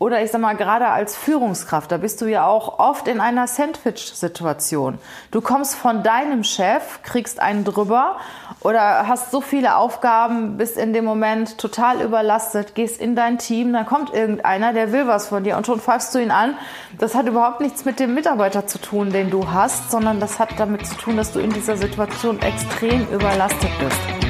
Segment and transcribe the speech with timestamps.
[0.00, 3.46] Oder ich sag mal, gerade als Führungskraft, da bist du ja auch oft in einer
[3.46, 4.98] Sandwich-Situation.
[5.30, 8.16] Du kommst von deinem Chef, kriegst einen drüber
[8.62, 13.74] oder hast so viele Aufgaben, bist in dem Moment total überlastet, gehst in dein Team,
[13.74, 16.56] dann kommt irgendeiner, der will was von dir und schon pfeifst du ihn an.
[16.98, 20.48] Das hat überhaupt nichts mit dem Mitarbeiter zu tun, den du hast, sondern das hat
[20.56, 24.29] damit zu tun, dass du in dieser Situation extrem überlastet bist.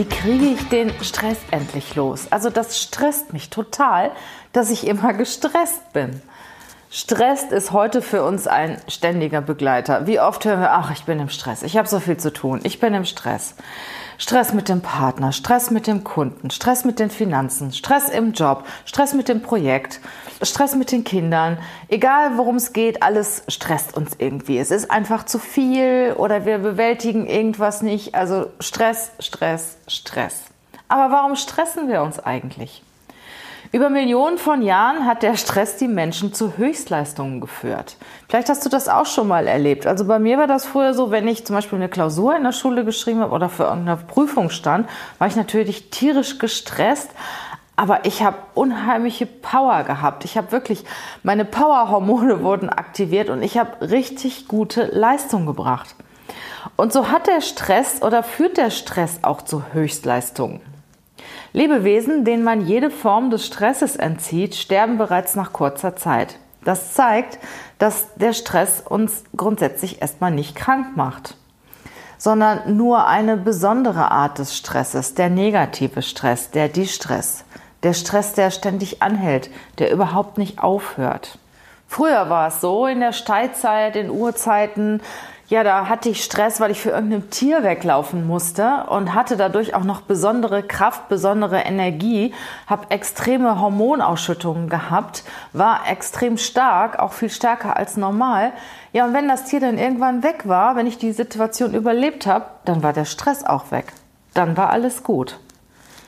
[0.00, 2.28] Wie kriege ich den Stress endlich los?
[2.30, 4.12] Also das stresst mich total,
[4.54, 6.22] dass ich immer gestresst bin.
[6.90, 10.06] Stress ist heute für uns ein ständiger Begleiter.
[10.06, 12.60] Wie oft hören wir, ach, ich bin im Stress, ich habe so viel zu tun,
[12.62, 13.56] ich bin im Stress.
[14.20, 18.64] Stress mit dem Partner, Stress mit dem Kunden, Stress mit den Finanzen, Stress im Job,
[18.84, 19.98] Stress mit dem Projekt,
[20.42, 21.56] Stress mit den Kindern.
[21.88, 24.58] Egal worum es geht, alles stresst uns irgendwie.
[24.58, 28.14] Es ist einfach zu viel oder wir bewältigen irgendwas nicht.
[28.14, 30.42] Also Stress, Stress, Stress.
[30.86, 32.82] Aber warum stressen wir uns eigentlich?
[33.72, 37.96] Über Millionen von Jahren hat der Stress die Menschen zu Höchstleistungen geführt.
[38.28, 39.86] Vielleicht hast du das auch schon mal erlebt.
[39.86, 42.50] Also bei mir war das früher so, wenn ich zum Beispiel eine Klausur in der
[42.50, 47.10] Schule geschrieben habe oder für irgendeine Prüfung stand, war ich natürlich tierisch gestresst.
[47.76, 50.24] Aber ich habe unheimliche Power gehabt.
[50.24, 50.84] Ich habe wirklich,
[51.22, 55.94] meine Powerhormone wurden aktiviert und ich habe richtig gute Leistung gebracht.
[56.74, 60.60] Und so hat der Stress oder führt der Stress auch zu Höchstleistungen.
[61.52, 66.36] Lebewesen, denen man jede Form des Stresses entzieht, sterben bereits nach kurzer Zeit.
[66.64, 67.38] Das zeigt,
[67.78, 71.36] dass der Stress uns grundsätzlich erstmal nicht krank macht,
[72.18, 77.44] sondern nur eine besondere Art des Stresses, der negative Stress, der Distress,
[77.82, 81.38] der Stress, der ständig anhält, der überhaupt nicht aufhört.
[81.88, 85.02] Früher war es so, in der Steinzeit, in Urzeiten,
[85.50, 89.74] ja, da hatte ich Stress, weil ich für irgendein Tier weglaufen musste und hatte dadurch
[89.74, 92.32] auch noch besondere Kraft, besondere Energie,
[92.68, 98.52] habe extreme Hormonausschüttungen gehabt, war extrem stark, auch viel stärker als normal.
[98.92, 102.44] Ja, und wenn das Tier dann irgendwann weg war, wenn ich die Situation überlebt habe,
[102.64, 103.92] dann war der Stress auch weg.
[104.34, 105.40] Dann war alles gut.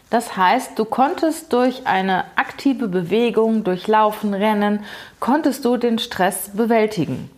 [0.09, 4.85] Das heißt, du konntest durch eine aktive Bewegung, durch Laufen, Rennen,
[5.19, 7.29] konntest du den Stress bewältigen.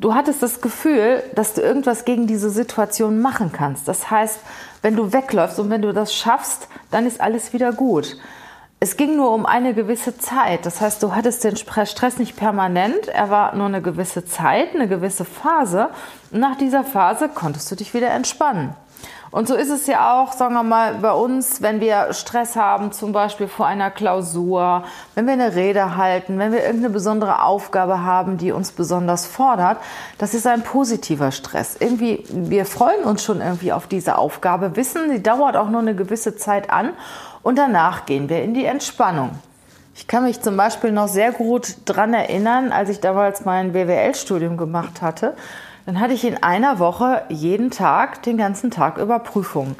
[0.00, 3.88] Du hattest das Gefühl, dass du irgendwas gegen diese Situation machen kannst.
[3.88, 4.38] Das heißt,
[4.80, 8.16] wenn du wegläufst und wenn du das schaffst, dann ist alles wieder gut.
[8.80, 10.64] Es ging nur um eine gewisse Zeit.
[10.64, 13.08] Das heißt, du hattest den Stress nicht permanent.
[13.08, 15.88] Er war nur eine gewisse Zeit, eine gewisse Phase.
[16.30, 18.76] Und nach dieser Phase konntest du dich wieder entspannen.
[19.30, 22.92] Und so ist es ja auch, sagen wir mal, bei uns, wenn wir Stress haben,
[22.92, 24.84] zum Beispiel vor einer Klausur,
[25.14, 29.78] wenn wir eine Rede halten, wenn wir irgendeine besondere Aufgabe haben, die uns besonders fordert,
[30.16, 31.76] das ist ein positiver Stress.
[31.78, 35.94] Irgendwie, wir freuen uns schon irgendwie auf diese Aufgabe, wissen, sie dauert auch nur eine
[35.94, 36.92] gewisse Zeit an
[37.42, 39.30] und danach gehen wir in die Entspannung.
[39.94, 44.56] Ich kann mich zum Beispiel noch sehr gut dran erinnern, als ich damals mein BWL-Studium
[44.56, 45.34] gemacht hatte
[45.88, 49.74] dann hatte ich in einer Woche jeden Tag, den ganzen Tag über Prüfungen.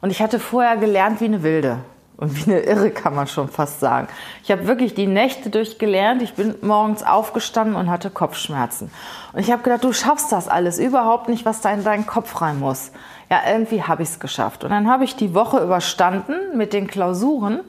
[0.00, 1.78] Und ich hatte vorher gelernt wie eine Wilde.
[2.16, 4.06] Und wie eine Irre kann man schon fast sagen.
[4.44, 6.22] Ich habe wirklich die Nächte durchgelernt.
[6.22, 8.92] Ich bin morgens aufgestanden und hatte Kopfschmerzen.
[9.32, 12.40] Und ich habe gedacht, du schaffst das alles überhaupt nicht, was da in deinen Kopf
[12.40, 12.92] rein muss.
[13.28, 14.62] Ja, irgendwie habe ich es geschafft.
[14.62, 17.62] Und dann habe ich die Woche überstanden mit den Klausuren.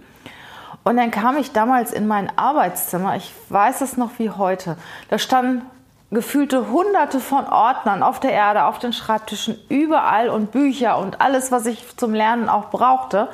[0.84, 3.16] Und dann kam ich damals in mein Arbeitszimmer.
[3.16, 4.78] Ich weiß es noch wie heute.
[5.10, 5.64] Da standen
[6.12, 11.52] gefühlte hunderte von Ordnern auf der Erde, auf den Schreibtischen, überall und Bücher und alles,
[11.52, 13.30] was ich zum Lernen auch brauchte.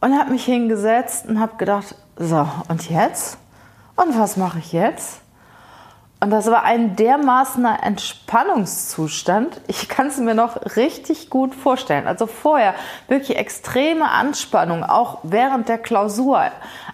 [0.00, 3.38] Und habe mich hingesetzt und habe gedacht, so, und jetzt?
[3.96, 5.20] Und was mache ich jetzt?
[6.20, 9.60] Und das war ein dermaßener Entspannungszustand.
[9.68, 12.08] Ich kann es mir noch richtig gut vorstellen.
[12.08, 12.74] Also vorher
[13.06, 16.42] wirklich extreme Anspannung, auch während der Klausur.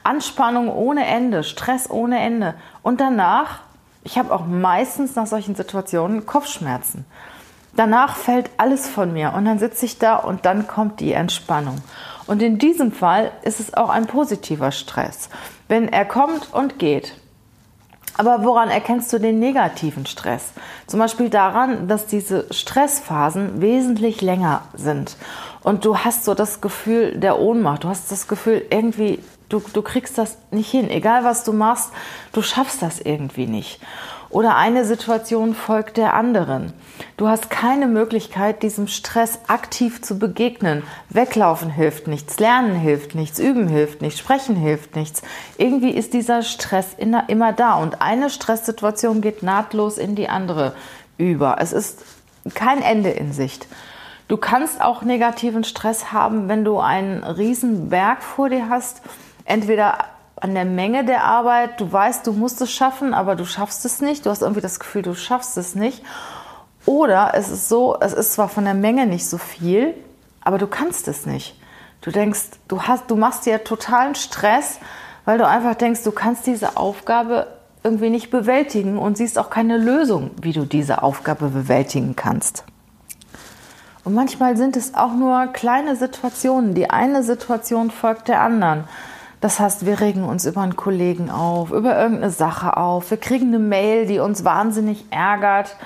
[0.03, 2.55] Anspannung ohne Ende, Stress ohne Ende.
[2.83, 3.61] Und danach
[4.05, 7.05] ich habe auch meistens nach solchen Situationen Kopfschmerzen.
[7.75, 11.79] Danach fällt alles von mir und dann sitze ich da und dann kommt die Entspannung.
[12.27, 15.29] Und in diesem Fall ist es auch ein positiver Stress,
[15.67, 17.17] wenn er kommt und geht.
[18.17, 20.53] Aber woran erkennst du den negativen Stress?
[20.87, 25.17] Zum Beispiel daran, dass diese Stressphasen wesentlich länger sind.
[25.65, 27.83] Und du hast so das Gefühl der Ohnmacht.
[27.83, 29.19] Du hast das Gefühl, irgendwie,
[29.49, 30.91] du, du kriegst das nicht hin.
[30.91, 31.91] Egal was du machst,
[32.33, 33.81] du schaffst das irgendwie nicht
[34.35, 36.73] oder eine Situation folgt der anderen.
[37.17, 40.83] Du hast keine Möglichkeit, diesem Stress aktiv zu begegnen.
[41.09, 45.23] Weglaufen hilft nichts, lernen hilft nichts, üben hilft nichts, sprechen hilft nichts.
[45.57, 46.97] Irgendwie ist dieser Stress
[47.29, 50.75] immer da und eine Stresssituation geht nahtlos in die andere
[51.17, 51.59] über.
[51.61, 52.05] Es ist
[52.55, 53.69] kein Ende in Sicht.
[54.27, 59.01] Du kannst auch negativen Stress haben, wenn du einen riesen Berg vor dir hast,
[59.45, 59.99] entweder
[60.37, 61.81] an der Menge der Arbeit.
[61.81, 64.27] Du weißt, du musst es schaffen, aber du schaffst es nicht.
[64.27, 66.03] Du hast irgendwie das Gefühl, du schaffst es nicht.
[66.87, 69.95] Oder es ist so, es ist zwar von der Menge nicht so viel,
[70.43, 71.59] aber du kannst es nicht.
[72.03, 74.79] Du denkst, du hast, du machst dir totalen Stress,
[75.25, 77.47] weil du einfach denkst, du kannst diese Aufgabe
[77.83, 82.65] irgendwie nicht bewältigen und siehst auch keine Lösung, wie du diese Aufgabe bewältigen kannst.
[84.05, 86.75] Und manchmal sind es auch nur kleine Situationen.
[86.75, 88.85] Die eine Situation folgt der anderen.
[89.45, 93.11] Das heißt, wir regen uns über einen Kollegen auf, über irgendeine Sache auf.
[93.11, 95.77] Wir kriegen eine Mail, die uns wahnsinnig ärgert.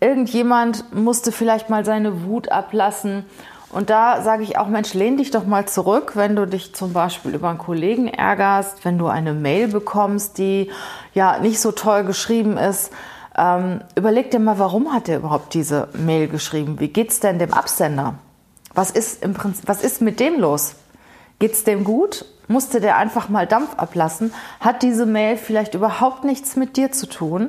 [0.00, 3.26] Irgendjemand musste vielleicht mal seine Wut ablassen.
[3.68, 6.94] Und da sage ich auch, Mensch, lehn dich doch mal zurück, wenn du dich zum
[6.94, 10.70] Beispiel über einen Kollegen ärgerst, wenn du eine Mail bekommst, die
[11.12, 12.94] ja nicht so toll geschrieben ist.
[13.36, 16.80] Ähm, überleg dir mal, warum hat er überhaupt diese Mail geschrieben?
[16.80, 18.14] Wie geht's denn dem Absender?
[18.72, 20.76] Was ist im Prinzip, was ist mit dem los?
[21.40, 26.56] Geht's dem gut musste der einfach mal Dampf ablassen, hat diese Mail vielleicht überhaupt nichts
[26.56, 27.48] mit dir zu tun.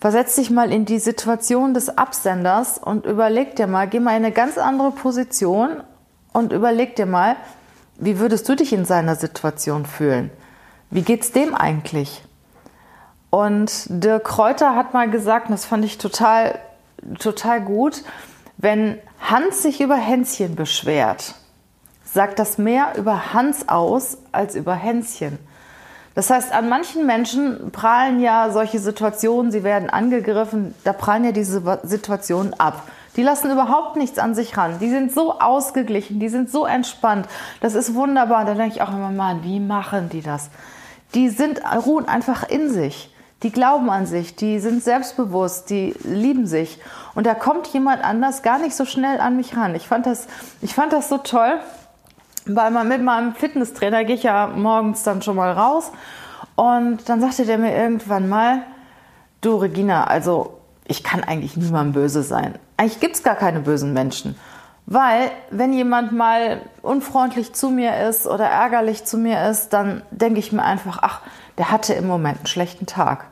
[0.00, 4.24] Versetz dich mal in die Situation des Absenders und überleg dir mal, geh mal in
[4.24, 5.82] eine ganz andere Position
[6.32, 7.34] und überleg dir mal,
[7.96, 10.30] wie würdest du dich in seiner Situation fühlen?
[10.90, 12.22] Wie geht's dem eigentlich?
[13.30, 16.60] Und Dirk Kräuter hat mal gesagt, und das fand ich total,
[17.18, 18.04] total gut,
[18.56, 21.34] wenn Hans sich über Hänschen beschwert,
[22.12, 25.38] sagt das mehr über Hans aus als über Hänschen.
[26.14, 31.32] Das heißt, an manchen Menschen prallen ja solche Situationen, sie werden angegriffen, da prallen ja
[31.32, 32.82] diese Situationen ab.
[33.16, 34.78] Die lassen überhaupt nichts an sich ran.
[34.80, 37.26] Die sind so ausgeglichen, die sind so entspannt.
[37.60, 38.44] Das ist wunderbar.
[38.44, 40.50] Da denke ich auch immer, Mann, wie machen die das?
[41.14, 43.14] Die sind, ruhen einfach in sich.
[43.42, 46.80] Die glauben an sich, die sind selbstbewusst, die lieben sich.
[47.14, 49.74] Und da kommt jemand anders gar nicht so schnell an mich ran.
[49.76, 50.26] Ich fand das,
[50.60, 51.60] ich fand das so toll
[52.48, 55.92] weil man mit meinem Fitnesstrainer gehe ich ja morgens dann schon mal raus
[56.56, 58.62] und dann sagte der mir irgendwann mal,
[59.40, 62.54] du Regina, also ich kann eigentlich niemandem böse sein.
[62.76, 64.36] Eigentlich gibt es gar keine bösen Menschen.
[64.86, 70.40] Weil, wenn jemand mal unfreundlich zu mir ist oder ärgerlich zu mir ist, dann denke
[70.40, 71.20] ich mir einfach, ach,
[71.58, 73.26] der hatte im Moment einen schlechten Tag.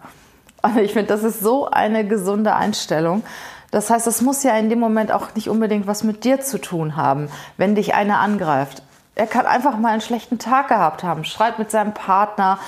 [0.60, 3.22] Und ich finde, das ist so eine gesunde Einstellung.
[3.70, 6.60] Das heißt, das muss ja in dem Moment auch nicht unbedingt was mit dir zu
[6.60, 8.82] tun haben, wenn dich einer angreift
[9.16, 12.58] er kann einfach mal einen schlechten Tag gehabt haben, schreit mit seinem Partner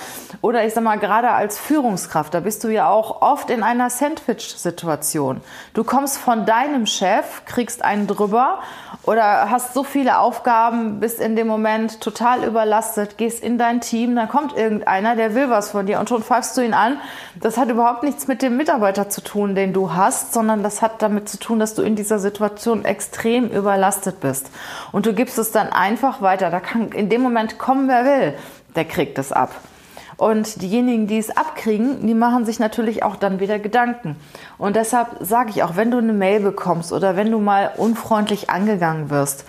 [0.40, 3.90] oder ich sag mal, gerade als Führungskraft, da bist du ja auch oft in einer
[3.90, 5.42] Sandwich-Situation.
[5.74, 8.60] Du kommst von deinem Chef, kriegst einen drüber
[9.02, 14.16] oder hast so viele Aufgaben, bist in dem Moment total überlastet, gehst in dein Team,
[14.16, 16.98] dann kommt irgendeiner, der will was von dir und schon pfeifst du ihn an.
[17.40, 21.02] Das hat überhaupt nichts mit dem Mitarbeiter zu tun, den du hast, sondern das hat
[21.02, 24.50] damit zu tun, dass du in dieser Situation extrem überlastet bist.
[24.92, 26.50] Und du gibst es dann einfach weiter weiter.
[26.50, 28.34] Da kann in dem Moment kommen, wer will,
[28.76, 29.54] der kriegt es ab.
[30.16, 34.16] Und diejenigen, die es abkriegen, die machen sich natürlich auch dann wieder Gedanken.
[34.56, 38.50] Und deshalb sage ich auch, wenn du eine Mail bekommst oder wenn du mal unfreundlich
[38.50, 39.44] angegangen wirst,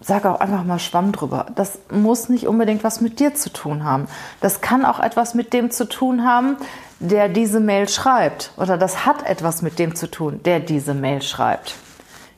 [0.00, 1.46] sag auch einfach mal Schwamm drüber.
[1.54, 4.08] Das muss nicht unbedingt was mit dir zu tun haben.
[4.42, 6.56] Das kann auch etwas mit dem zu tun haben,
[7.00, 8.52] der diese Mail schreibt.
[8.58, 11.76] Oder das hat etwas mit dem zu tun, der diese Mail schreibt.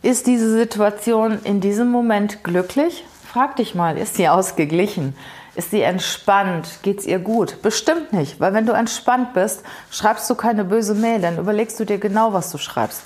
[0.02, 3.04] Ist diese Situation in diesem Moment glücklich?
[3.32, 5.14] Frag dich mal, ist sie ausgeglichen?
[5.54, 6.80] Ist sie entspannt?
[6.82, 7.62] Geht's ihr gut?
[7.62, 11.84] Bestimmt nicht, weil wenn du entspannt bist, schreibst du keine böse Mail, dann überlegst du
[11.84, 13.02] dir genau, was du schreibst.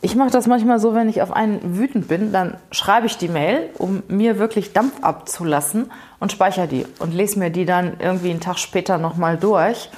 [0.00, 3.28] Ich mache das manchmal so, wenn ich auf einen wütend bin, dann schreibe ich die
[3.28, 8.30] Mail, um mir wirklich Dampf abzulassen und speichere die und lese mir die dann irgendwie
[8.30, 9.90] einen Tag später nochmal durch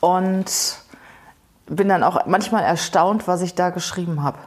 [0.00, 0.46] und
[1.66, 4.38] bin dann auch manchmal erstaunt, was ich da geschrieben habe.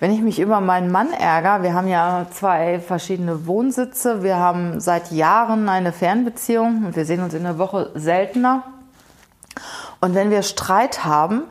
[0.00, 4.80] Wenn ich mich über meinen Mann ärgere, wir haben ja zwei verschiedene Wohnsitze, wir haben
[4.80, 8.62] seit Jahren eine Fernbeziehung und wir sehen uns in der Woche seltener.
[10.00, 11.42] Und wenn wir Streit haben,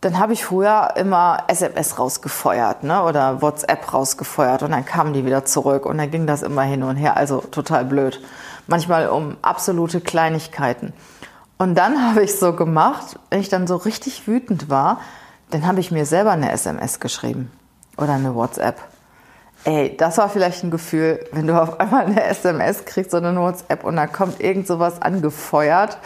[0.00, 3.04] dann habe ich früher immer SMS rausgefeuert ne?
[3.04, 6.82] oder WhatsApp rausgefeuert und dann kamen die wieder zurück und dann ging das immer hin
[6.82, 8.20] und her, also total blöd.
[8.66, 10.92] Manchmal um absolute Kleinigkeiten.
[11.56, 14.98] Und dann habe ich so gemacht, wenn ich dann so richtig wütend war,
[15.50, 17.52] dann habe ich mir selber eine SMS geschrieben
[17.96, 18.80] oder eine WhatsApp.
[19.64, 23.40] Ey, das war vielleicht ein Gefühl, wenn du auf einmal eine SMS kriegst oder eine
[23.40, 25.98] WhatsApp und da kommt irgend sowas angefeuert.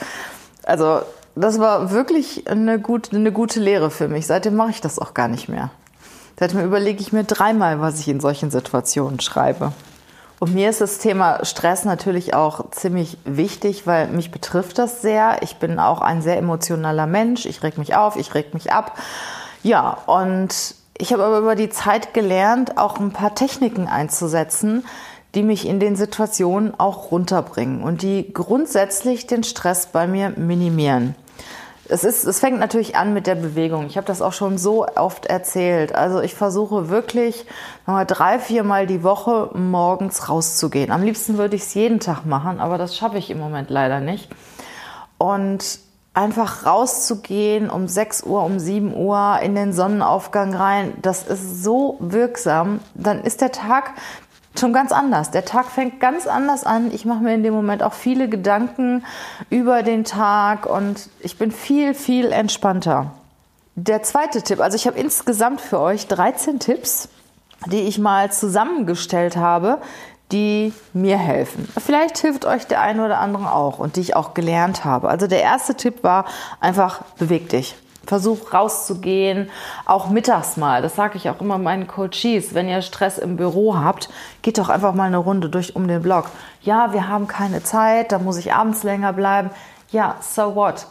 [0.65, 1.01] Also
[1.35, 4.27] das war wirklich eine gute, eine gute Lehre für mich.
[4.27, 5.71] Seitdem mache ich das auch gar nicht mehr.
[6.39, 9.73] Seitdem überlege ich mir dreimal, was ich in solchen Situationen schreibe.
[10.39, 15.43] Und mir ist das Thema Stress natürlich auch ziemlich wichtig, weil mich betrifft das sehr.
[15.43, 17.45] Ich bin auch ein sehr emotionaler Mensch.
[17.45, 18.97] Ich reg mich auf, ich reg mich ab.
[19.63, 24.85] Ja, und ich habe aber über die Zeit gelernt, auch ein paar Techniken einzusetzen,
[25.35, 31.15] die mich in den Situationen auch runterbringen und die grundsätzlich den Stress bei mir minimieren.
[31.89, 33.87] Es, ist, es fängt natürlich an mit der Bewegung.
[33.87, 35.95] Ich habe das auch schon so oft erzählt.
[35.95, 37.47] Also ich versuche wirklich
[37.85, 40.93] mal drei, vier Mal die Woche morgens rauszugehen.
[40.93, 43.99] Am liebsten würde ich es jeden Tag machen, aber das schaffe ich im Moment leider
[44.01, 44.29] nicht.
[45.19, 45.81] Und
[46.21, 51.97] einfach rauszugehen um 6 Uhr, um 7 Uhr in den Sonnenaufgang rein, das ist so
[51.99, 52.81] wirksam.
[52.95, 53.95] Dann ist der Tag
[54.59, 55.31] schon ganz anders.
[55.31, 56.93] Der Tag fängt ganz anders an.
[56.93, 59.05] Ich mache mir in dem Moment auch viele Gedanken
[59.49, 63.13] über den Tag und ich bin viel, viel entspannter.
[63.77, 67.09] Der zweite Tipp, also ich habe insgesamt für euch 13 Tipps,
[67.67, 69.79] die ich mal zusammengestellt habe,
[70.33, 71.69] die mir helfen.
[71.79, 75.09] Vielleicht hilft euch der eine oder andere auch und die ich auch gelernt habe.
[75.09, 76.25] Also der erste Tipp war
[76.61, 77.77] einfach beweg dich.
[78.07, 79.51] Versuch rauszugehen,
[79.85, 80.83] auch mittags mal.
[80.83, 82.55] Das sage ich auch immer meinen Coaches.
[82.55, 84.09] Wenn ihr Stress im Büro habt,
[84.43, 86.27] geht doch einfach mal eine Runde durch um den Block.
[86.63, 89.51] Ja, wir haben keine Zeit, da muss ich abends länger bleiben.
[89.91, 90.87] Ja, so what?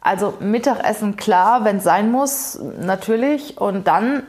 [0.00, 3.58] Also Mittagessen klar, wenn es sein muss, natürlich.
[3.58, 4.22] Und dann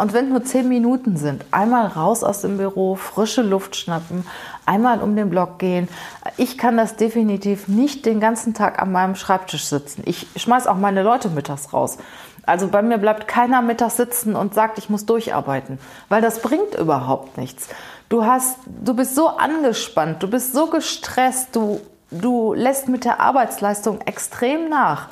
[0.00, 4.26] und wenn nur zehn Minuten sind, einmal raus aus dem Büro, frische Luft schnappen,
[4.66, 5.88] einmal um den Block gehen.
[6.36, 10.02] Ich kann das definitiv nicht den ganzen Tag an meinem Schreibtisch sitzen.
[10.06, 11.98] Ich schmeiß auch meine Leute mittags raus.
[12.46, 16.74] Also bei mir bleibt keiner mittags sitzen und sagt, ich muss durcharbeiten, weil das bringt
[16.74, 17.68] überhaupt nichts.
[18.08, 23.20] Du hast, du bist so angespannt, du bist so gestresst, du, du lässt mit der
[23.20, 25.08] Arbeitsleistung extrem nach.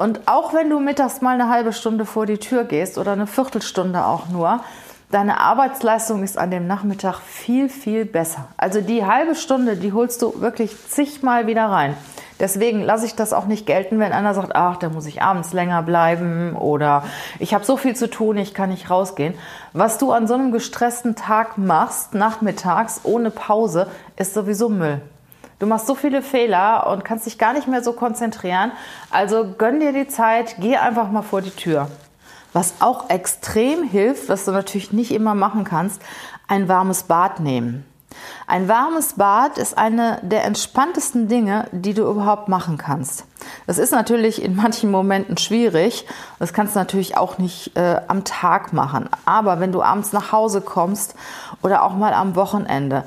[0.00, 3.26] Und auch wenn du mittags mal eine halbe Stunde vor die Tür gehst oder eine
[3.26, 4.60] Viertelstunde auch nur,
[5.10, 8.48] deine Arbeitsleistung ist an dem Nachmittag viel, viel besser.
[8.56, 11.98] Also die halbe Stunde, die holst du wirklich zigmal wieder rein.
[12.38, 15.52] Deswegen lasse ich das auch nicht gelten, wenn einer sagt, ach, da muss ich abends
[15.52, 17.04] länger bleiben oder
[17.38, 19.34] ich habe so viel zu tun, ich kann nicht rausgehen.
[19.74, 25.02] Was du an so einem gestressten Tag machst, nachmittags ohne Pause, ist sowieso Müll.
[25.60, 28.72] Du machst so viele Fehler und kannst dich gar nicht mehr so konzentrieren.
[29.10, 31.88] Also gönn dir die Zeit, geh einfach mal vor die Tür.
[32.54, 36.00] Was auch extrem hilft, was du natürlich nicht immer machen kannst,
[36.48, 37.84] ein warmes Bad nehmen.
[38.46, 43.26] Ein warmes Bad ist eine der entspanntesten Dinge, die du überhaupt machen kannst.
[43.66, 46.06] Das ist natürlich in manchen Momenten schwierig.
[46.38, 49.10] Das kannst du natürlich auch nicht äh, am Tag machen.
[49.26, 51.14] Aber wenn du abends nach Hause kommst
[51.62, 53.04] oder auch mal am Wochenende,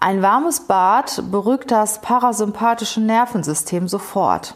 [0.00, 4.54] ein warmes Bad beruhigt das parasympathische Nervensystem sofort.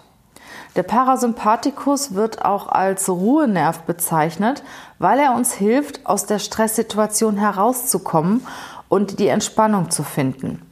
[0.74, 4.64] Der Parasympathikus wird auch als Ruhenerv bezeichnet,
[4.98, 8.46] weil er uns hilft, aus der Stresssituation herauszukommen
[8.88, 10.62] und die Entspannung zu finden.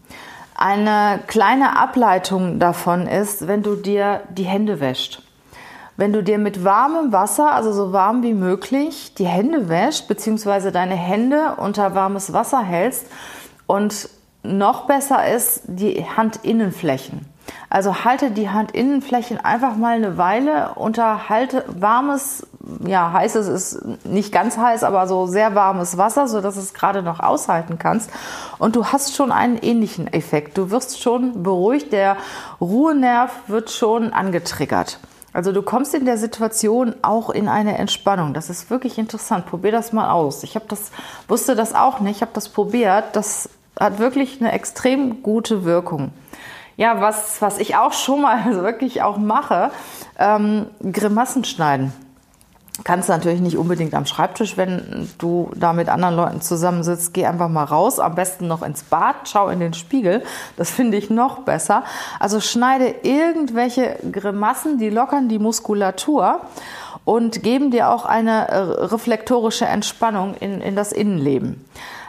[0.55, 5.23] Eine kleine Ableitung davon ist, wenn du dir die Hände wäscht.
[5.99, 10.73] Wenn du dir mit warmem Wasser, also so warm wie möglich, die Hände wäscht, beziehungsweise
[10.73, 13.07] deine Hände unter warmes Wasser hältst
[13.67, 14.09] und
[14.43, 17.27] noch besser ist die Handinnenflächen.
[17.71, 22.47] Also halte die Handinnenflächen einfach mal eine Weile unter halte warmes,
[22.87, 27.03] ja, heißes ist nicht ganz heiß, aber so sehr warmes Wasser, so dass es gerade
[27.03, 28.11] noch aushalten kannst.
[28.59, 30.59] Und du hast schon einen ähnlichen Effekt.
[30.59, 32.17] Du wirst schon beruhigt, der
[32.61, 34.99] Ruhenerv wird schon angetriggert.
[35.33, 38.35] Also du kommst in der Situation auch in eine Entspannung.
[38.35, 39.47] Das ist wirklich interessant.
[39.47, 40.43] Probier das mal aus.
[40.43, 40.91] Ich habe das
[41.27, 42.17] wusste das auch nicht.
[42.17, 43.17] Ich habe das probiert.
[43.17, 46.13] Das hat wirklich eine extrem gute Wirkung.
[46.77, 49.71] Ja, was, was ich auch schon mal wirklich auch mache,
[50.19, 51.93] ähm, Grimassen schneiden.
[52.85, 57.13] Kannst natürlich nicht unbedingt am Schreibtisch, wenn du da mit anderen Leuten zusammensitzt.
[57.13, 60.25] Geh einfach mal raus, am besten noch ins Bad, schau in den Spiegel.
[60.57, 61.85] Das finde ich noch besser.
[62.19, 66.41] Also schneide irgendwelche Grimassen, die lockern die Muskulatur
[67.05, 71.63] und geben dir auch eine äh, reflektorische Entspannung in, in das Innenleben.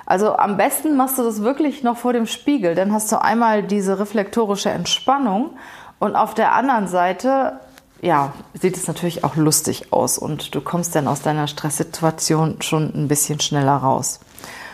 [0.05, 2.75] Also am besten machst du das wirklich noch vor dem Spiegel.
[2.75, 5.51] Dann hast du einmal diese reflektorische Entspannung
[5.99, 7.59] und auf der anderen Seite
[8.03, 12.91] ja, sieht es natürlich auch lustig aus und du kommst dann aus deiner Stresssituation schon
[12.93, 14.19] ein bisschen schneller raus.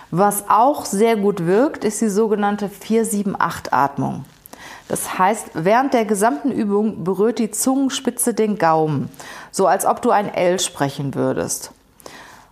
[0.10, 4.26] Was auch sehr gut wirkt, ist die sogenannte 478-Atmung.
[4.88, 9.10] Das heißt, während der gesamten Übung berührt die Zungenspitze den Gaumen,
[9.52, 11.72] so als ob du ein L sprechen würdest.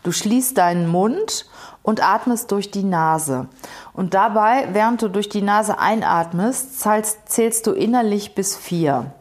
[0.03, 1.47] Du schließt deinen Mund
[1.87, 3.47] und atmest durch die Nase.
[3.93, 9.13] Und dabei, während du durch die Nase einatmest, zählst, zählst du innerlich bis vier.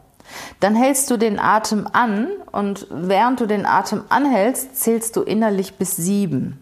[0.59, 5.75] Dann hältst du den Atem an und während du den Atem anhältst, zählst du innerlich
[5.75, 6.59] bis sieben.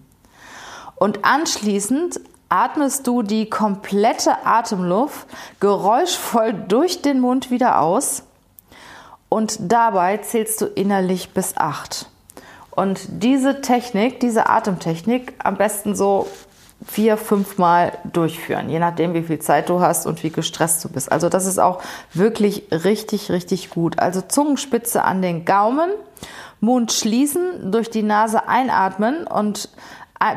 [0.93, 2.19] Und anschließend
[2.50, 5.25] atmest du die komplette Atemluft
[5.59, 8.21] geräuschvoll durch den Mund wieder aus
[9.27, 12.12] und dabei zählst du innerlich bis acht.
[12.75, 16.27] Und diese Technik, diese Atemtechnik am besten so
[16.86, 20.89] vier, fünf Mal durchführen, je nachdem, wie viel Zeit du hast und wie gestresst du
[20.89, 21.12] bist.
[21.12, 21.82] Also das ist auch
[22.13, 24.00] wirklich richtig, richtig gut.
[24.00, 25.89] Also Zungenspitze an den Gaumen,
[26.60, 29.70] Mund schließen, durch die Nase einatmen und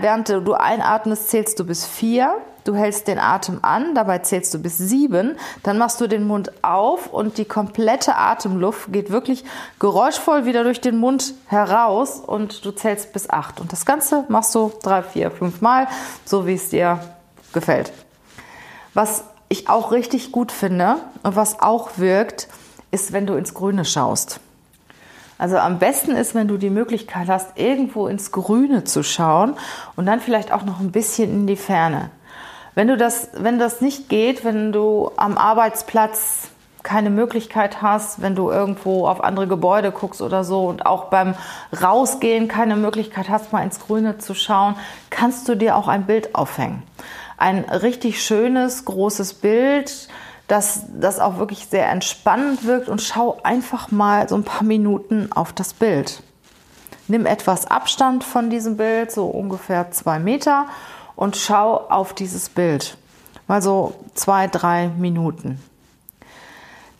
[0.01, 2.37] während du einatmest, zählst du bis vier.
[2.65, 5.37] Du hältst den Atem an, dabei zählst du bis sieben.
[5.63, 9.45] Dann machst du den Mund auf und die komplette Atemluft geht wirklich
[9.79, 13.61] geräuschvoll wieder durch den Mund heraus und du zählst bis acht.
[13.61, 15.89] Und das Ganze machst du drei, vier, fünf Mal,
[16.25, 17.01] so wie es dir
[17.53, 17.93] gefällt.
[18.95, 22.49] Was ich auch richtig gut finde und was auch wirkt,
[22.91, 24.41] ist, wenn du ins Grüne schaust.
[25.39, 29.55] Also am besten ist, wenn du die Möglichkeit hast, irgendwo ins Grüne zu schauen
[29.95, 32.11] und dann vielleicht auch noch ein bisschen in die Ferne.
[32.79, 36.47] Wenn du das, wenn das nicht geht, wenn du am Arbeitsplatz
[36.85, 41.35] keine Möglichkeit hast, wenn du irgendwo auf andere Gebäude guckst oder so und auch beim
[41.83, 44.77] Rausgehen keine Möglichkeit hast, mal ins Grüne zu schauen,
[45.11, 46.85] kannst du dir auch ein Bild aufhängen.
[47.37, 50.07] Ein richtig schönes, großes Bild,
[50.47, 55.33] dass das auch wirklich sehr entspannend wirkt und schau einfach mal so ein paar Minuten
[55.33, 56.23] auf das Bild.
[57.09, 60.67] Nimm etwas Abstand von diesem Bild, so ungefähr zwei Meter,
[61.19, 62.97] und schau auf dieses Bild.
[63.49, 65.61] Mal so zwei, drei Minuten.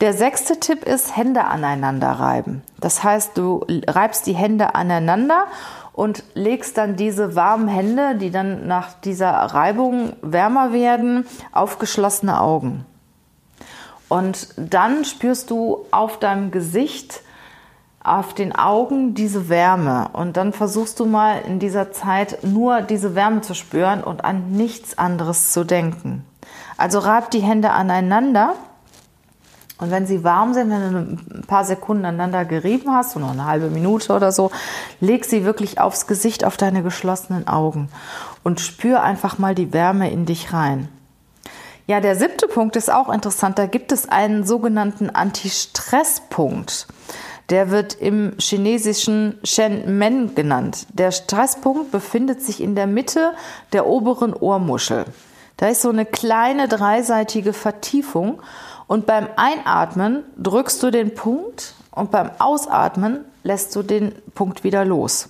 [0.01, 2.61] Der sechste Tipp ist Hände aneinander reiben.
[2.81, 5.45] Das heißt, du reibst die Hände aneinander
[5.93, 12.41] und legst dann diese warmen Hände, die dann nach dieser Reibung wärmer werden, auf geschlossene
[12.41, 12.85] Augen.
[14.09, 17.21] Und dann spürst du auf deinem Gesicht,
[18.09, 20.09] auf den Augen diese Wärme.
[20.13, 24.51] Und dann versuchst du mal in dieser Zeit nur diese Wärme zu spüren und an
[24.51, 26.25] nichts anderes zu denken.
[26.77, 28.55] Also reib die Hände aneinander.
[29.77, 33.31] Und wenn sie warm sind, wenn du ein paar Sekunden aneinander gerieben hast, so noch
[33.31, 34.51] eine halbe Minute oder so,
[34.99, 37.89] leg sie wirklich aufs Gesicht, auf deine geschlossenen Augen
[38.43, 40.89] und spür einfach mal die Wärme in dich rein.
[41.87, 43.57] Ja, der siebte Punkt ist auch interessant.
[43.57, 46.87] Da gibt es einen sogenannten Anti-Stress-Punkt.
[47.49, 50.85] Der wird im chinesischen Shen Men genannt.
[50.93, 53.33] Der Stresspunkt befindet sich in der Mitte
[53.73, 55.05] der oberen Ohrmuschel.
[55.57, 58.41] Da ist so eine kleine dreiseitige Vertiefung
[58.87, 64.85] und beim Einatmen drückst du den Punkt und beim Ausatmen lässt du den Punkt wieder
[64.85, 65.29] los.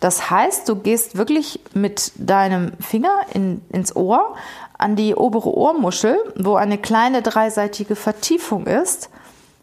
[0.00, 4.36] Das heißt, du gehst wirklich mit deinem Finger in, ins Ohr,
[4.76, 9.10] an die obere Ohrmuschel, wo eine kleine dreiseitige Vertiefung ist,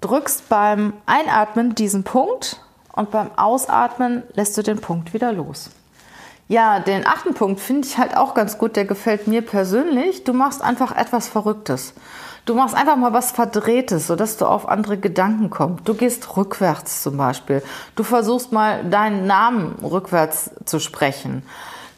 [0.02, 2.60] drückst beim Einatmen diesen Punkt
[2.94, 5.70] und beim Ausatmen lässt du den Punkt wieder los.
[6.48, 10.24] Ja, den achten Punkt finde ich halt auch ganz gut, der gefällt mir persönlich.
[10.24, 11.94] Du machst einfach etwas Verrücktes.
[12.46, 15.88] Du machst einfach mal was Verdrehtes, sodass du auf andere Gedanken kommst.
[15.88, 17.64] Du gehst rückwärts zum Beispiel.
[17.96, 21.42] Du versuchst mal deinen Namen rückwärts zu sprechen.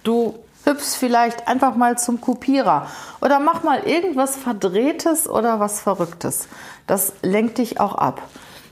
[0.04, 0.36] Du
[0.67, 2.88] hüpfst vielleicht einfach mal zum Kopierer
[3.21, 6.47] oder mach mal irgendwas Verdrehtes oder was Verrücktes.
[6.86, 8.21] Das lenkt dich auch ab.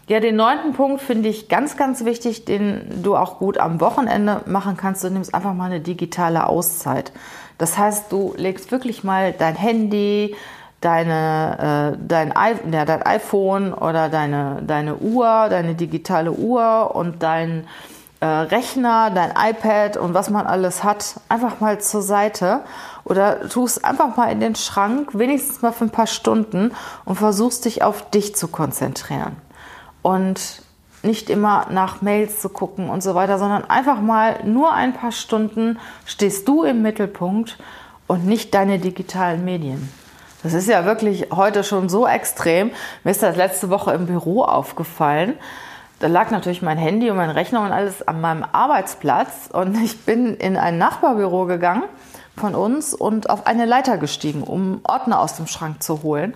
[0.07, 4.41] Ja, den neunten Punkt finde ich ganz, ganz wichtig, den du auch gut am Wochenende
[4.45, 5.03] machen kannst.
[5.03, 7.11] Du nimmst einfach mal eine digitale Auszeit.
[7.57, 10.35] Das heißt, du legst wirklich mal dein Handy,
[10.81, 12.33] deine, äh, dein,
[12.71, 17.65] ja, dein iPhone oder deine, deine Uhr, deine digitale Uhr und dein
[18.19, 22.61] äh, Rechner, dein iPad und was man alles hat, einfach mal zur Seite
[23.03, 26.71] oder tust einfach mal in den Schrank, wenigstens mal für ein paar Stunden
[27.05, 29.35] und versuchst dich auf dich zu konzentrieren.
[30.01, 30.61] Und
[31.03, 35.11] nicht immer nach Mails zu gucken und so weiter, sondern einfach mal nur ein paar
[35.11, 37.57] Stunden stehst du im Mittelpunkt
[38.07, 39.91] und nicht deine digitalen Medien.
[40.41, 42.71] Das ist ja wirklich heute schon so extrem.
[43.03, 45.35] Mir ist das letzte Woche im Büro aufgefallen
[45.99, 49.49] da lag natürlich mein Handy und mein Rechner und alles an meinem Arbeitsplatz.
[49.51, 51.83] Und ich bin in ein Nachbarbüro gegangen
[52.35, 56.33] von uns und auf eine Leiter gestiegen, um Ordner aus dem Schrank zu holen.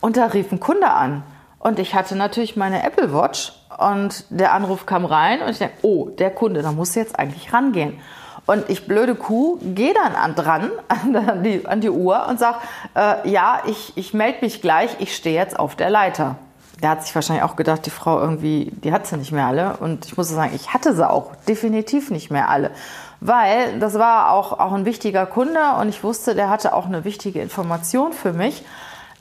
[0.00, 1.22] Und da rief ein Kunde an.
[1.58, 5.72] Und ich hatte natürlich meine Apple Watch und der Anruf kam rein und ich dachte,
[5.82, 7.98] oh, der Kunde, da muss jetzt eigentlich rangehen.
[8.44, 12.58] Und ich, blöde Kuh, gehe dann an, dran an die, an die Uhr und sage,
[12.96, 16.36] äh, ja, ich, ich melde mich gleich, ich stehe jetzt auf der Leiter.
[16.82, 19.76] Der hat sich wahrscheinlich auch gedacht, die Frau irgendwie, die hat sie nicht mehr alle.
[19.76, 22.72] Und ich muss sagen, ich hatte sie auch definitiv nicht mehr alle.
[23.20, 27.04] Weil das war auch, auch ein wichtiger Kunde und ich wusste, der hatte auch eine
[27.04, 28.64] wichtige Information für mich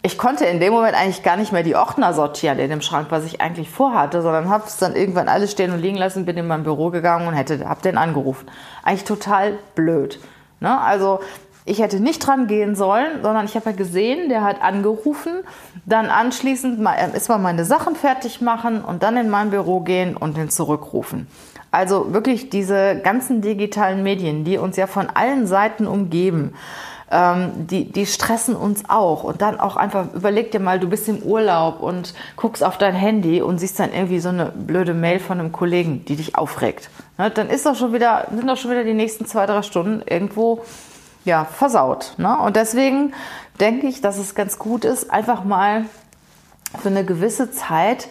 [0.04, 3.08] ich konnte in dem Moment eigentlich gar nicht mehr die Ordner sortieren in dem Schrank,
[3.12, 6.38] was ich eigentlich vorhatte, sondern habe es dann irgendwann alles stehen und liegen lassen, bin
[6.38, 8.50] in mein Büro gegangen und habe den angerufen.
[8.84, 10.20] Eigentlich total blöd.
[10.60, 10.80] Ne?
[10.80, 11.20] Also
[11.66, 15.44] ich hätte nicht dran gehen sollen, sondern ich habe ja gesehen, der hat angerufen,
[15.86, 16.80] dann anschließend
[17.16, 21.28] ist mal meine Sachen fertig machen und dann in mein Büro gehen und den zurückrufen.
[21.72, 26.54] Also wirklich diese ganzen digitalen Medien, die uns ja von allen Seiten umgeben
[27.12, 29.24] ähm, die, die stressen uns auch.
[29.24, 32.96] Und dann auch einfach, überleg dir mal, du bist im Urlaub und guckst auf dein
[32.96, 36.90] Handy und siehst dann irgendwie so eine blöde Mail von einem Kollegen, die dich aufregt.
[37.18, 37.30] Ne?
[37.30, 40.64] Dann ist doch schon wieder, sind doch schon wieder die nächsten zwei, drei Stunden irgendwo
[41.26, 42.14] ja, versaut.
[42.18, 42.38] Ne?
[42.40, 43.14] Und deswegen
[43.60, 45.86] denke ich, dass es ganz gut ist, einfach mal
[46.82, 48.08] für eine gewisse Zeit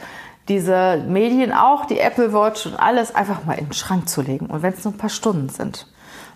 [0.48, 4.46] diese Medien auch, die Apple Watch und alles einfach mal in den Schrank zu legen.
[4.46, 5.86] Und wenn es nur ein paar Stunden sind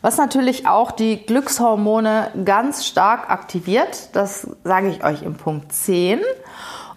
[0.04, 4.10] was natürlich auch die Glückshormone ganz stark aktiviert.
[4.12, 6.20] Das sage ich euch im Punkt 10.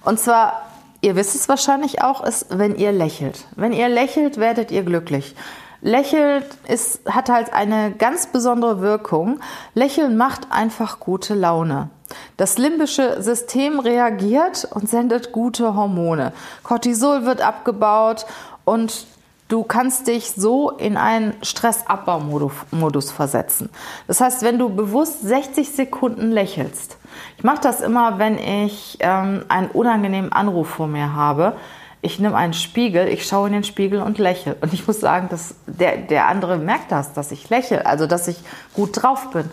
[0.03, 0.63] Und zwar,
[0.99, 3.45] ihr wisst es wahrscheinlich auch, ist, wenn ihr lächelt.
[3.55, 5.35] Wenn ihr lächelt, werdet ihr glücklich.
[5.81, 9.39] Lächeln ist, hat halt eine ganz besondere Wirkung.
[9.73, 11.89] Lächeln macht einfach gute Laune.
[12.37, 16.33] Das limbische System reagiert und sendet gute Hormone.
[16.63, 18.25] Cortisol wird abgebaut
[18.65, 19.07] und
[19.49, 23.69] Du kannst dich so in einen Stressabbaumodus versetzen.
[24.05, 26.97] Das heißt, wenn du bewusst 60 Sekunden lächelst,
[27.37, 31.53] ich mache das immer, wenn ich ähm, einen unangenehmen Anruf vor mir habe.
[32.01, 34.55] Ich nehme einen Spiegel, ich schaue in den Spiegel und lächle.
[34.61, 38.27] Und ich muss sagen, dass der, der andere merkt das, dass ich lächle, also dass
[38.27, 38.37] ich
[38.73, 39.49] gut drauf bin.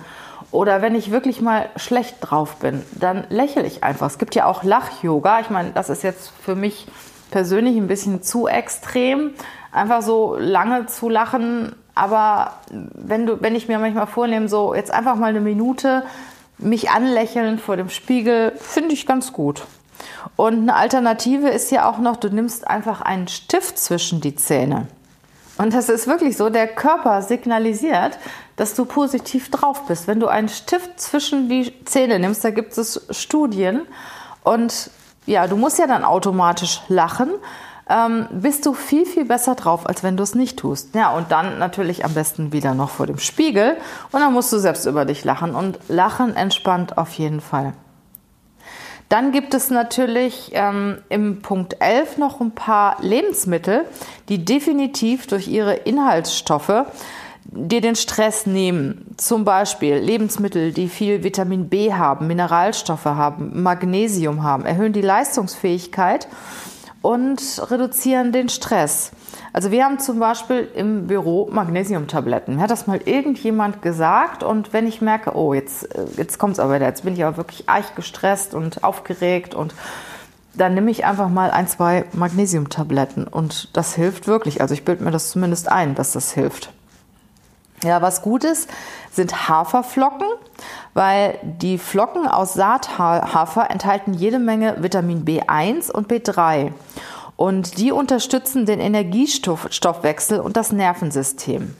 [0.50, 4.06] Oder wenn ich wirklich mal schlecht drauf bin, dann lächle ich einfach.
[4.06, 5.40] Es gibt ja auch Lach-Yoga.
[5.40, 6.86] Ich meine, das ist jetzt für mich
[7.30, 9.30] persönlich ein bisschen zu extrem
[9.72, 11.74] einfach so lange zu lachen.
[11.94, 16.04] Aber wenn, du, wenn ich mir manchmal vornehme, so jetzt einfach mal eine Minute
[16.58, 19.64] mich anlächeln vor dem Spiegel, finde ich ganz gut.
[20.36, 24.86] Und eine Alternative ist ja auch noch, du nimmst einfach einen Stift zwischen die Zähne.
[25.56, 28.18] Und das ist wirklich so, der Körper signalisiert,
[28.56, 30.08] dass du positiv drauf bist.
[30.08, 33.82] Wenn du einen Stift zwischen die Zähne nimmst, da gibt es Studien.
[34.42, 34.90] Und
[35.26, 37.30] ja, du musst ja dann automatisch lachen
[37.88, 40.94] ähm, bist du viel, viel besser drauf, als wenn du es nicht tust.
[40.94, 43.76] Ja, und dann natürlich am besten wieder noch vor dem Spiegel
[44.12, 47.74] und dann musst du selbst über dich lachen und Lachen entspannt auf jeden Fall.
[49.14, 53.84] Dann gibt es natürlich ähm, im Punkt 11 noch ein paar Lebensmittel,
[54.28, 56.86] die definitiv durch ihre Inhaltsstoffe
[57.44, 59.14] dir den Stress nehmen.
[59.16, 66.26] Zum Beispiel Lebensmittel, die viel Vitamin B haben, Mineralstoffe haben, Magnesium haben, erhöhen die Leistungsfähigkeit
[67.00, 69.12] und reduzieren den Stress.
[69.54, 72.56] Also wir haben zum Beispiel im Büro Magnesiumtabletten.
[72.56, 76.54] Mir hat das mal irgendjemand gesagt und wenn ich merke, oh, jetzt, äh, jetzt kommt
[76.54, 79.72] es aber wieder, jetzt bin ich aber wirklich arg gestresst und aufgeregt und
[80.54, 84.60] dann nehme ich einfach mal ein, zwei Magnesiumtabletten und das hilft wirklich.
[84.60, 86.72] Also ich bilde mir das zumindest ein, dass das hilft.
[87.84, 88.68] Ja, was gut ist,
[89.12, 90.26] sind Haferflocken,
[90.94, 96.72] weil die Flocken aus Saathafer enthalten jede Menge Vitamin B1 und B3.
[97.36, 101.74] Und die unterstützen den Energiestoffwechsel und das Nervensystem.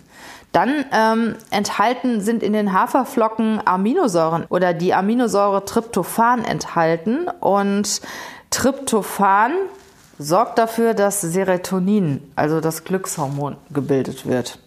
[0.54, 7.28] Dann ähm, enthalten sind in den Haferflocken Aminosäuren oder die Aminosäure Tryptophan enthalten.
[7.40, 8.00] Und
[8.50, 9.52] Tryptophan
[10.18, 14.60] sorgt dafür, dass Serotonin, also das Glückshormon, gebildet wird.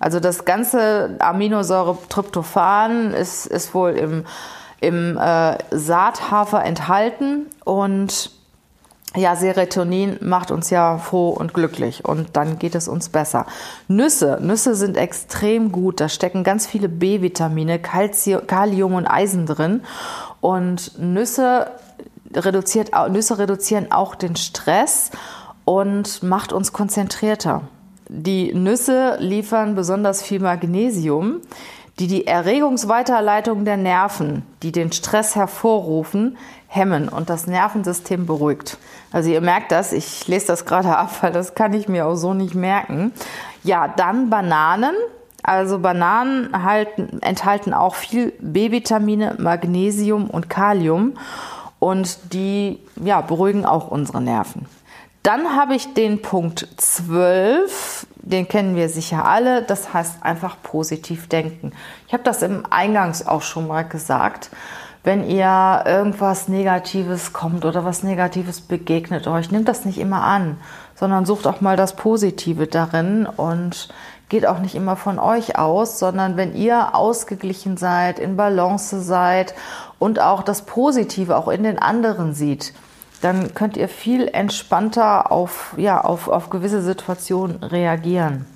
[0.00, 4.24] Also das ganze Aminosäure Tryptophan ist, ist wohl im,
[4.80, 8.32] im äh, Saathafer enthalten und
[9.16, 13.46] ja, Serotonin macht uns ja froh und glücklich und dann geht es uns besser.
[13.88, 16.00] Nüsse, Nüsse sind extrem gut.
[16.00, 19.82] Da stecken ganz viele B-Vitamine, Kalium und Eisen drin
[20.40, 21.70] und Nüsse
[22.34, 25.10] reduziert, Nüsse reduzieren auch den Stress
[25.64, 27.62] und macht uns konzentrierter.
[28.08, 31.40] Die Nüsse liefern besonders viel Magnesium,
[31.98, 36.36] die die Erregungsweiterleitung der Nerven, die den Stress hervorrufen,
[36.68, 38.78] hemmen und das Nervensystem beruhigt.
[39.10, 42.14] Also ihr merkt das, ich lese das gerade ab, weil das kann ich mir auch
[42.14, 43.12] so nicht merken.
[43.64, 44.94] Ja, dann Bananen.
[45.42, 51.14] Also Bananen halten, enthalten auch viel B-Vitamine, Magnesium und Kalium
[51.78, 54.66] und die ja, beruhigen auch unsere Nerven.
[55.22, 59.62] Dann habe ich den Punkt 12, den kennen wir sicher alle.
[59.62, 61.72] Das heißt einfach positiv denken.
[62.06, 64.50] Ich habe das im Eingangs auch schon mal gesagt.
[65.04, 70.58] Wenn ihr irgendwas Negatives kommt oder was Negatives begegnet euch, nehmt das nicht immer an,
[70.94, 73.88] sondern sucht auch mal das Positive darin und
[74.28, 79.54] geht auch nicht immer von euch aus, sondern wenn ihr ausgeglichen seid, in Balance seid
[79.98, 82.74] und auch das Positive auch in den anderen sieht,
[83.20, 88.46] dann könnt ihr viel entspannter auf, ja, auf, auf gewisse Situationen reagieren.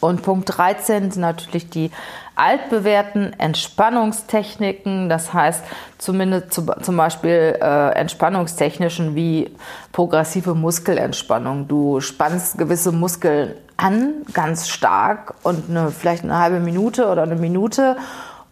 [0.00, 1.90] Und Punkt 13 sind natürlich die
[2.36, 5.64] altbewährten Entspannungstechniken, das heißt
[5.98, 9.50] zumindest zu, zum Beispiel äh, entspannungstechnischen wie
[9.92, 11.66] progressive Muskelentspannung.
[11.66, 17.36] Du spannst gewisse Muskeln an, ganz stark und eine, vielleicht eine halbe Minute oder eine
[17.36, 17.96] Minute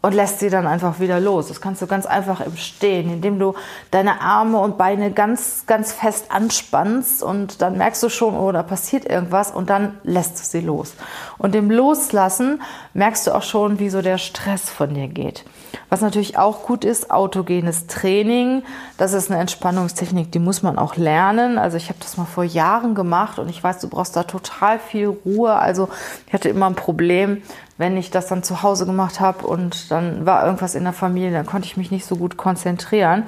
[0.04, 1.48] und lässt sie dann einfach wieder los.
[1.48, 3.54] Das kannst du ganz einfach im Stehen, indem du
[3.90, 8.62] deine Arme und Beine ganz, ganz fest anspannst und dann merkst du schon, oh, da
[8.62, 10.92] passiert irgendwas und dann lässt du sie los.
[11.38, 12.60] Und im Loslassen
[12.92, 15.46] merkst du auch schon, wie so der Stress von dir geht.
[15.88, 18.62] Was natürlich auch gut ist, autogenes Training.
[18.98, 21.56] Das ist eine Entspannungstechnik, die muss man auch lernen.
[21.56, 24.78] Also ich habe das mal vor Jahren gemacht und ich weiß, du brauchst da total
[24.78, 25.54] viel Ruhe.
[25.54, 25.88] Also
[26.26, 27.42] ich hatte immer ein Problem,
[27.76, 31.32] wenn ich das dann zu Hause gemacht habe und dann war irgendwas in der Familie,
[31.32, 33.24] dann konnte ich mich nicht so gut konzentrieren.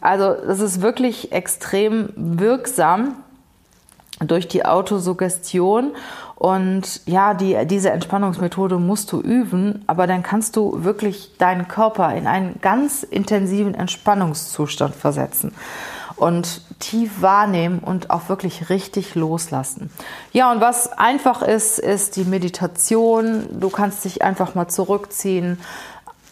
[0.00, 3.14] Also es ist wirklich extrem wirksam
[4.18, 5.92] durch die Autosuggestion.
[6.34, 12.14] Und ja, die, diese Entspannungsmethode musst du üben, aber dann kannst du wirklich deinen Körper
[12.14, 15.54] in einen ganz intensiven Entspannungszustand versetzen
[16.16, 19.90] und tief wahrnehmen und auch wirklich richtig loslassen.
[20.32, 23.46] Ja, und was einfach ist, ist die Meditation.
[23.60, 25.58] Du kannst dich einfach mal zurückziehen,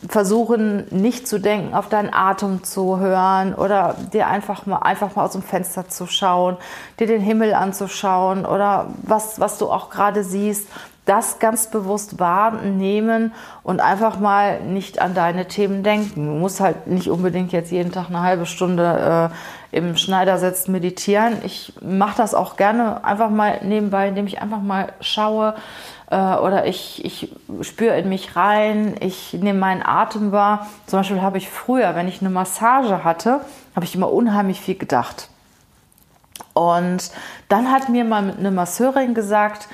[0.08, 5.24] versuchen nicht zu denken, auf deinen Atem zu hören oder dir einfach mal einfach mal
[5.24, 6.56] aus dem Fenster zu schauen,
[6.98, 10.66] dir den Himmel anzuschauen oder was was du auch gerade siehst
[11.04, 16.26] das ganz bewusst wahrnehmen und einfach mal nicht an deine Themen denken.
[16.26, 21.36] Du musst halt nicht unbedingt jetzt jeden Tag eine halbe Stunde äh, im Schneidersitz meditieren.
[21.44, 25.54] Ich mache das auch gerne einfach mal nebenbei, indem ich einfach mal schaue
[26.10, 30.68] äh, oder ich, ich spüre in mich rein, ich nehme meinen Atem wahr.
[30.86, 33.40] Zum Beispiel habe ich früher, wenn ich eine Massage hatte,
[33.74, 35.28] habe ich immer unheimlich viel gedacht.
[36.54, 37.10] Und
[37.48, 39.68] dann hat mir mal eine Masseurin gesagt,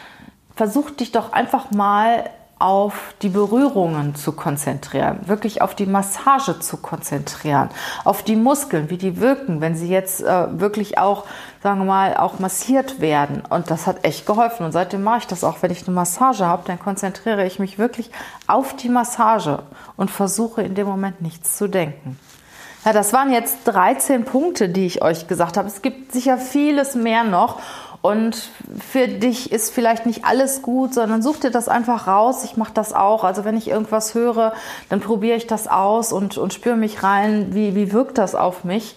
[0.55, 2.25] versuch dich doch einfach mal
[2.61, 7.71] auf die Berührungen zu konzentrieren, wirklich auf die Massage zu konzentrieren,
[8.05, 11.25] auf die Muskeln, wie die wirken, wenn sie jetzt äh, wirklich auch,
[11.63, 13.43] sagen wir mal, auch massiert werden.
[13.49, 14.67] Und das hat echt geholfen.
[14.67, 17.79] Und seitdem mache ich das auch, wenn ich eine Massage habe, dann konzentriere ich mich
[17.79, 18.11] wirklich
[18.47, 19.61] auf die Massage
[19.97, 22.19] und versuche in dem Moment nichts zu denken.
[22.85, 25.69] Ja, das waren jetzt 13 Punkte, die ich euch gesagt habe.
[25.69, 27.59] Es gibt sicher vieles mehr noch.
[28.03, 32.45] Und für dich ist vielleicht nicht alles gut, sondern such dir das einfach raus.
[32.45, 33.25] Ich mache das auch.
[33.25, 34.55] Also wenn ich irgendwas höre,
[34.89, 38.65] dann probiere ich das aus und, und spüre mich rein, wie, wie wirkt das auf
[38.65, 38.97] mich.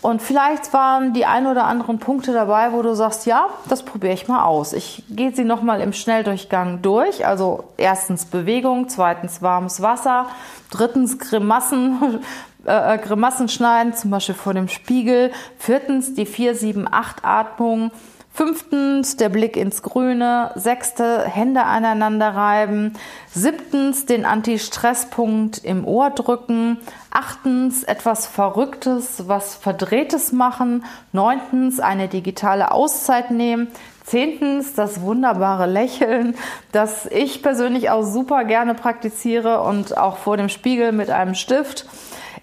[0.00, 4.12] Und vielleicht waren die ein oder anderen Punkte dabei, wo du sagst, ja, das probiere
[4.12, 4.72] ich mal aus.
[4.72, 7.26] Ich gehe sie nochmal im Schnelldurchgang durch.
[7.26, 10.26] Also erstens Bewegung, zweitens warmes Wasser,
[10.70, 12.20] drittens Grimassen,
[12.68, 15.32] äh, Grimassen schneiden, zum Beispiel vor dem Spiegel.
[15.58, 17.90] Viertens die 4-7-8-Atmung.
[18.32, 20.52] Fünftens der Blick ins Grüne.
[20.54, 22.92] Sechste Hände aneinander reiben.
[23.34, 26.78] Siebtens den Anti-Stress-Punkt im Ohr drücken.
[27.10, 30.84] Achtens etwas Verrücktes, was Verdrehtes machen.
[31.12, 33.66] Neuntens eine digitale Auszeit nehmen.
[34.04, 36.34] Zehntens das wunderbare Lächeln,
[36.72, 41.86] das ich persönlich auch super gerne praktiziere und auch vor dem Spiegel mit einem Stift.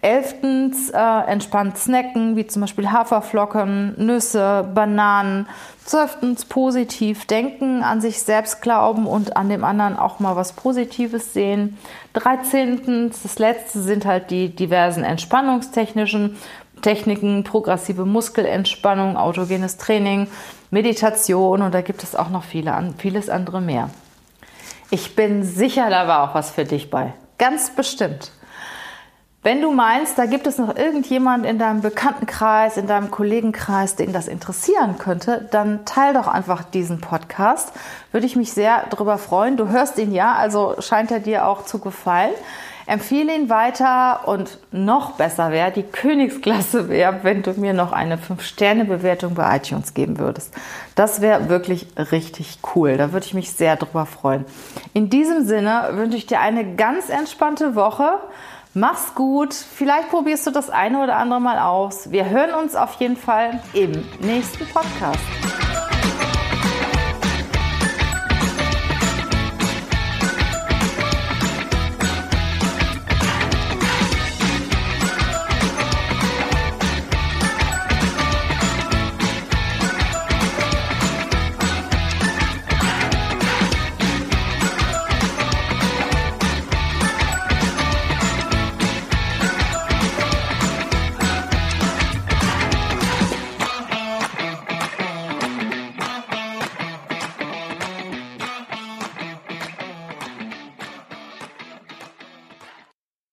[0.02, 5.48] Elftens äh, entspannt snacken, wie zum Beispiel Haferflocken, Nüsse, Bananen.
[5.84, 11.34] Zwölftens positiv denken, an sich selbst glauben und an dem anderen auch mal was Positives
[11.34, 11.78] sehen.
[12.14, 16.38] Dreizehntens, das letzte sind halt die diversen entspannungstechnischen
[16.82, 20.28] Techniken, progressive Muskelentspannung, autogenes Training,
[20.72, 23.90] Meditation und da gibt es auch noch viele, vieles andere mehr.
[24.92, 27.14] Ich bin sicher, da war auch was für dich bei.
[27.38, 28.32] Ganz bestimmt.
[29.46, 34.12] Wenn du meinst, da gibt es noch irgendjemand in deinem Bekanntenkreis, in deinem Kollegenkreis, den
[34.12, 37.72] das interessieren könnte, dann teil doch einfach diesen Podcast.
[38.12, 39.56] Würde ich mich sehr darüber freuen.
[39.56, 42.32] Du hörst ihn ja, also scheint er dir auch zu gefallen.
[42.88, 48.18] Empfehle ihn weiter und noch besser wäre, die Königsklasse wäre, wenn du mir noch eine
[48.18, 50.56] 5-Sterne-Bewertung bei iTunes geben würdest.
[50.96, 52.98] Das wäre wirklich richtig cool.
[52.98, 54.46] Da würde ich mich sehr drüber freuen.
[54.94, 58.20] In diesem Sinne wünsche ich dir eine ganz entspannte Woche.
[58.78, 59.54] Mach's gut.
[59.54, 62.12] Vielleicht probierst du das eine oder andere mal aus.
[62.12, 65.18] Wir hören uns auf jeden Fall im nächsten Podcast.